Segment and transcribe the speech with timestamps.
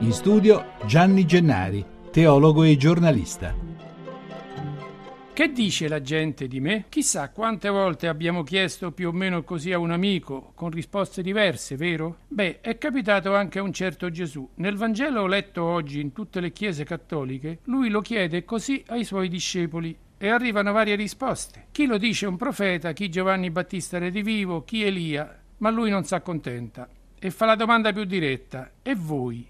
[0.00, 3.52] In studio Gianni Gennari, teologo e giornalista.
[5.32, 6.84] Che dice la gente di me?
[6.88, 11.74] Chissà quante volte abbiamo chiesto più o meno così a un amico, con risposte diverse,
[11.74, 12.18] vero?
[12.28, 14.48] Beh, è capitato anche a un certo Gesù.
[14.54, 19.28] Nel Vangelo letto oggi in tutte le chiese cattoliche, lui lo chiede così ai suoi
[19.28, 21.66] discepoli e arrivano varie risposte.
[21.72, 26.14] Chi lo dice un profeta, chi Giovanni Battista redivivo, chi Elia, ma lui non si
[26.14, 29.44] accontenta e fa la domanda più diretta: E voi?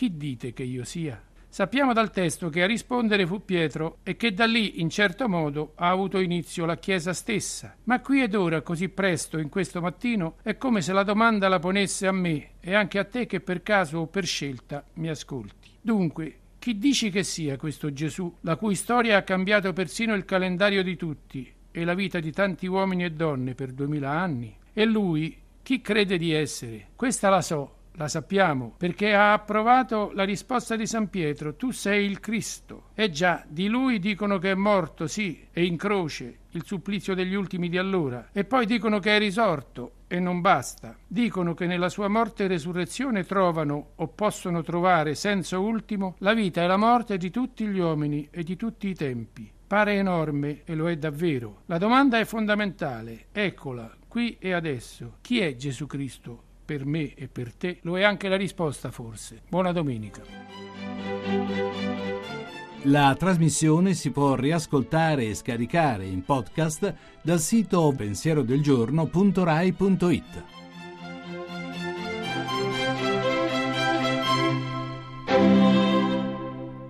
[0.00, 1.22] Chi dite che io sia?
[1.46, 5.74] Sappiamo dal testo che a rispondere fu Pietro e che da lì, in certo modo,
[5.74, 7.76] ha avuto inizio la Chiesa stessa.
[7.84, 11.58] Ma qui ed ora, così presto, in questo mattino, è come se la domanda la
[11.58, 15.68] ponesse a me e anche a te che per caso o per scelta mi ascolti.
[15.82, 20.82] Dunque, chi dici che sia questo Gesù, la cui storia ha cambiato persino il calendario
[20.82, 24.56] di tutti e la vita di tanti uomini e donne per duemila anni?
[24.72, 26.86] E lui, chi crede di essere?
[26.96, 32.06] Questa la so, la sappiamo, perché ha approvato la risposta di San Pietro, tu sei
[32.06, 32.84] il Cristo.
[32.94, 37.34] E già, di lui dicono che è morto, sì, e in croce, il supplizio degli
[37.34, 40.96] ultimi di allora, e poi dicono che è risorto, e non basta.
[41.06, 46.62] Dicono che nella sua morte e resurrezione trovano, o possono trovare, senso ultimo, la vita
[46.62, 49.50] e la morte di tutti gli uomini e di tutti i tempi.
[49.66, 51.62] Pare enorme, e lo è davvero.
[51.66, 55.18] La domanda è fondamentale, eccola, qui e adesso.
[55.20, 56.48] Chi è Gesù Cristo?
[56.70, 59.40] Per me e per te, lo è anche la risposta forse.
[59.48, 60.22] Buona domenica.
[62.84, 70.59] La trasmissione si può riascoltare e scaricare in podcast dal sito pensierodelgiorno.rai.it.